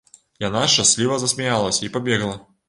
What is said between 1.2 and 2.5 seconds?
засмяялася і пабегла.